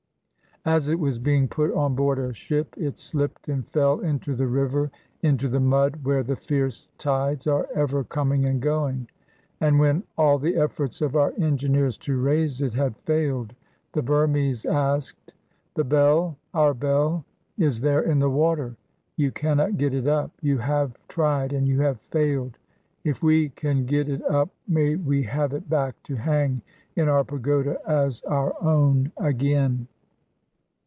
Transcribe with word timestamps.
As 0.63 0.89
it 0.89 0.99
was 0.99 1.17
being 1.17 1.47
put 1.47 1.73
on 1.73 1.95
board 1.95 2.19
a 2.19 2.31
ship, 2.33 2.75
it 2.77 2.99
slipped 2.99 3.47
and 3.49 3.67
fell 3.67 3.99
into 4.01 4.35
the 4.35 4.45
river 4.45 4.91
into 5.23 5.47
the 5.47 5.59
mud, 5.59 6.01
where 6.03 6.21
the 6.21 6.35
fierce 6.35 6.87
tides 6.99 7.47
are 7.47 7.67
ever 7.73 8.03
coming 8.03 8.45
and 8.45 8.61
going. 8.61 9.07
And 9.59 9.79
when 9.79 10.03
all 10.19 10.37
the 10.37 10.55
efforts 10.57 11.01
of 11.01 11.15
our 11.15 11.33
engineers 11.39 11.97
to 12.05 12.15
raise 12.21 12.61
it 12.61 12.75
had 12.75 12.95
failed, 12.97 13.55
the 13.93 14.03
Burmese 14.03 14.63
asked: 14.65 15.33
'The 15.73 15.83
bell, 15.85 16.37
our 16.53 16.75
bell, 16.75 17.25
is 17.57 17.81
there 17.81 18.01
in 18.03 18.19
the 18.19 18.29
water. 18.29 18.75
You 19.15 19.31
cannot 19.31 19.79
get 19.79 19.95
it 19.95 20.05
up. 20.05 20.29
You 20.41 20.59
have 20.59 20.95
tried 21.07 21.53
and 21.53 21.67
you 21.67 21.79
have 21.79 21.99
failed. 22.11 22.59
If 23.03 23.23
we 23.23 23.49
can 23.49 23.87
get 23.87 24.07
it 24.09 24.23
up, 24.29 24.49
may 24.67 24.95
we 24.95 25.23
have 25.23 25.53
it 25.53 25.67
back 25.67 26.03
to 26.03 26.17
hang 26.17 26.61
in 26.95 27.09
our 27.09 27.23
pagoda 27.23 27.79
as 27.89 28.21
our 28.27 28.53
own 28.61 29.11
again?' 29.17 29.87